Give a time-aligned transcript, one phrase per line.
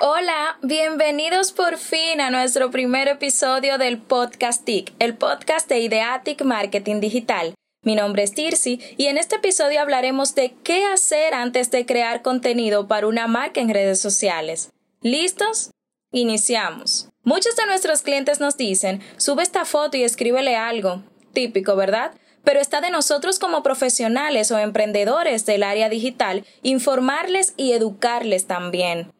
[0.00, 6.44] Hola, bienvenidos por fin a nuestro primer episodio del Podcast TIC, el podcast de Ideatic
[6.44, 7.54] Marketing Digital.
[7.82, 12.22] Mi nombre es Tirsi y en este episodio hablaremos de qué hacer antes de crear
[12.22, 14.70] contenido para una marca en redes sociales.
[15.02, 15.72] ¿Listos?
[16.12, 17.08] Iniciamos.
[17.24, 21.02] Muchos de nuestros clientes nos dicen, sube esta foto y escríbele algo.
[21.32, 22.12] Típico, ¿verdad?
[22.44, 29.10] Pero está de nosotros como profesionales o emprendedores del área digital informarles y educarles también.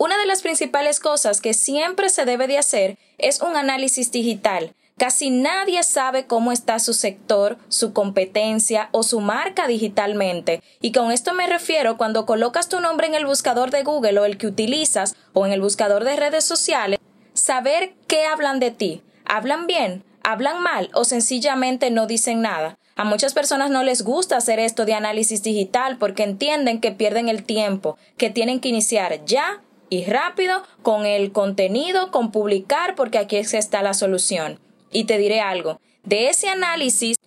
[0.00, 4.72] Una de las principales cosas que siempre se debe de hacer es un análisis digital.
[4.96, 10.62] Casi nadie sabe cómo está su sector, su competencia o su marca digitalmente.
[10.80, 14.24] Y con esto me refiero cuando colocas tu nombre en el buscador de Google o
[14.24, 17.00] el que utilizas o en el buscador de redes sociales,
[17.34, 19.02] saber qué hablan de ti.
[19.24, 20.04] ¿Hablan bien?
[20.22, 20.90] ¿Hablan mal?
[20.94, 22.78] ¿O sencillamente no dicen nada?
[22.94, 27.28] A muchas personas no les gusta hacer esto de análisis digital porque entienden que pierden
[27.28, 29.60] el tiempo, que tienen que iniciar ya
[29.90, 34.58] y rápido con el contenido, con publicar, porque aquí está la solución.
[34.90, 37.17] Y te diré algo, de ese análisis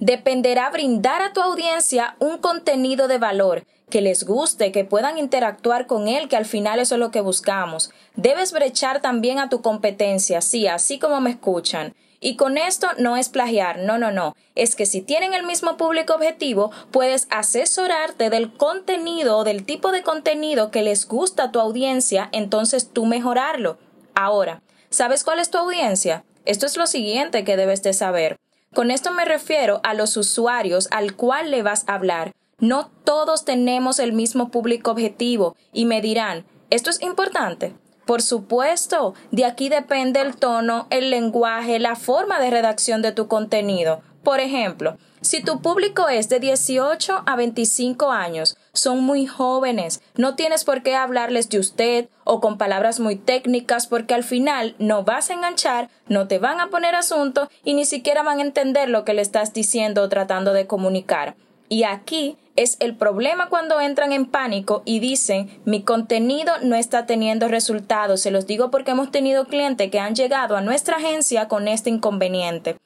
[0.00, 5.86] dependerá brindar a tu audiencia un contenido de valor que les guste, que puedan interactuar
[5.86, 7.90] con él, que al final eso es lo que buscamos.
[8.16, 11.94] Debes brechar también a tu competencia, sí, así como me escuchan.
[12.20, 14.36] Y con esto no es plagiar, no, no, no.
[14.54, 19.90] Es que si tienen el mismo público objetivo, puedes asesorarte del contenido o del tipo
[19.90, 23.78] de contenido que les gusta a tu audiencia, entonces tú mejorarlo.
[24.14, 26.24] Ahora, ¿sabes cuál es tu audiencia?
[26.44, 28.36] Esto es lo siguiente que debes de saber.
[28.72, 32.32] Con esto me refiero a los usuarios al cual le vas a hablar.
[32.60, 37.74] No todos tenemos el mismo público objetivo y me dirán, ¿esto es importante?
[38.06, 43.26] Por supuesto, de aquí depende el tono, el lenguaje, la forma de redacción de tu
[43.26, 44.02] contenido.
[44.22, 50.36] Por ejemplo, si tu público es de 18 a 25 años, son muy jóvenes, no
[50.36, 55.04] tienes por qué hablarles de usted o con palabras muy técnicas porque al final no
[55.04, 58.88] vas a enganchar, no te van a poner asunto y ni siquiera van a entender
[58.88, 61.36] lo que le estás diciendo o tratando de comunicar.
[61.68, 67.06] Y aquí es el problema cuando entran en pánico y dicen mi contenido no está
[67.06, 68.20] teniendo resultados.
[68.20, 71.90] Se los digo porque hemos tenido clientes que han llegado a nuestra agencia con este
[71.90, 72.76] inconveniente.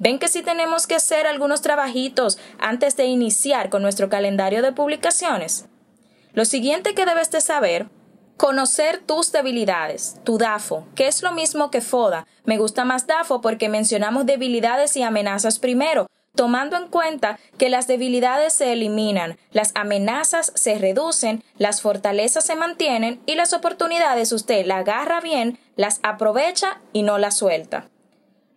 [0.00, 4.72] Ven que si tenemos que hacer algunos trabajitos antes de iniciar con nuestro calendario de
[4.72, 5.66] publicaciones.
[6.32, 7.88] Lo siguiente que debes de saber
[8.40, 12.26] Conocer tus debilidades, tu DAFO, que es lo mismo que FODA.
[12.46, 17.86] Me gusta más DAFO porque mencionamos debilidades y amenazas primero, tomando en cuenta que las
[17.86, 24.64] debilidades se eliminan, las amenazas se reducen, las fortalezas se mantienen y las oportunidades usted
[24.64, 27.89] la agarra bien, las aprovecha y no las suelta.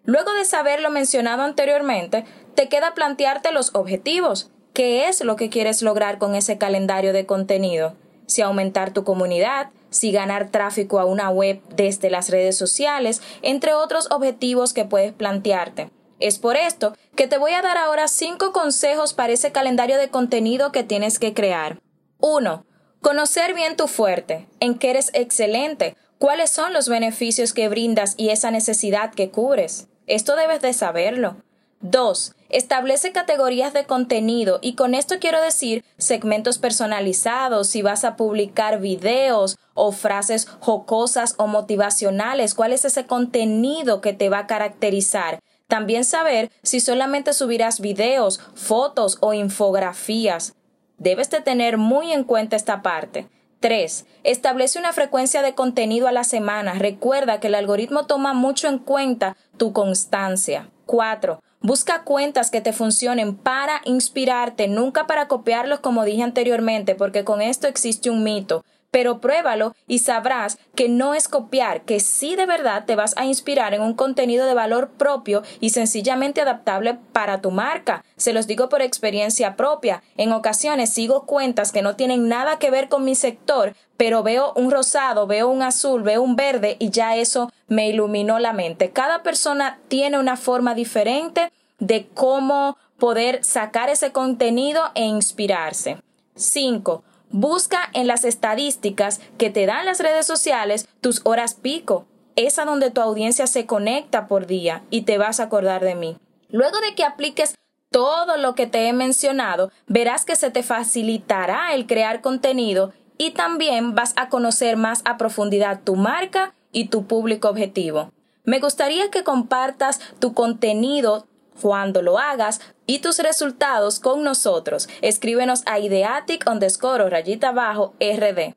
[0.05, 2.25] Luego de saber lo mencionado anteriormente,
[2.55, 4.51] te queda plantearte los objetivos.
[4.73, 7.95] ¿Qué es lo que quieres lograr con ese calendario de contenido?
[8.25, 13.73] Si aumentar tu comunidad, si ganar tráfico a una web desde las redes sociales, entre
[13.73, 15.91] otros objetivos que puedes plantearte.
[16.19, 20.09] Es por esto que te voy a dar ahora cinco consejos para ese calendario de
[20.09, 21.79] contenido que tienes que crear.
[22.19, 22.65] 1.
[23.01, 28.29] Conocer bien tu fuerte, en qué eres excelente, cuáles son los beneficios que brindas y
[28.29, 29.89] esa necesidad que cubres.
[30.07, 31.37] Esto debes de saberlo.
[31.79, 32.33] 2.
[32.49, 38.79] Establece categorías de contenido y con esto quiero decir segmentos personalizados, si vas a publicar
[38.79, 45.39] videos o frases jocosas o motivacionales, cuál es ese contenido que te va a caracterizar.
[45.67, 50.53] También saber si solamente subirás videos, fotos o infografías.
[50.97, 53.27] Debes de tener muy en cuenta esta parte.
[53.63, 54.05] 3.
[54.25, 56.73] Establece una frecuencia de contenido a la semana.
[56.73, 60.69] Recuerda que el algoritmo toma mucho en cuenta tu constancia.
[60.85, 61.41] 4.
[61.61, 67.41] Busca cuentas que te funcionen para inspirarte, nunca para copiarlos como dije anteriormente, porque con
[67.41, 72.45] esto existe un mito pero pruébalo y sabrás que no es copiar, que sí de
[72.45, 77.41] verdad te vas a inspirar en un contenido de valor propio y sencillamente adaptable para
[77.41, 78.05] tu marca.
[78.17, 80.03] Se los digo por experiencia propia.
[80.15, 84.53] En ocasiones sigo cuentas que no tienen nada que ver con mi sector, pero veo
[84.55, 88.91] un rosado, veo un azul, veo un verde y ya eso me iluminó la mente.
[88.91, 95.97] Cada persona tiene una forma diferente de cómo poder sacar ese contenido e inspirarse.
[96.35, 97.03] 5.
[97.33, 102.05] Busca en las estadísticas que te dan las redes sociales tus horas pico.
[102.35, 105.95] Es a donde tu audiencia se conecta por día y te vas a acordar de
[105.95, 106.15] mí.
[106.49, 107.55] Luego de que apliques
[107.89, 113.31] todo lo que te he mencionado, verás que se te facilitará el crear contenido y
[113.31, 118.11] también vas a conocer más a profundidad tu marca y tu público objetivo.
[118.43, 121.25] Me gustaría que compartas tu contenido
[121.59, 124.89] cuando lo hagas y tus resultados con nosotros.
[125.01, 128.53] Escríbenos a ideatic underscore rayita abajo rd.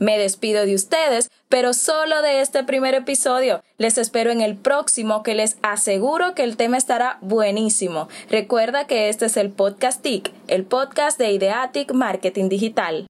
[0.00, 3.62] Me despido de ustedes, pero solo de este primer episodio.
[3.76, 8.08] Les espero en el próximo que les aseguro que el tema estará buenísimo.
[8.30, 13.08] Recuerda que este es el podcast TIC, el podcast de Ideatic Marketing Digital.